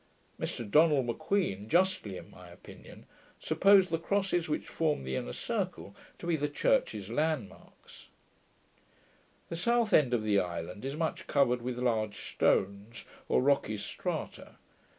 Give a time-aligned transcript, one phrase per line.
[0.39, 3.05] Mr Donald M'Queen, justly in my opinion,
[3.37, 8.07] supposed the crosses which form the inner circle to be the church's land marks.
[9.49, 14.55] The south end of the island is much covered with large stones or rocky strata.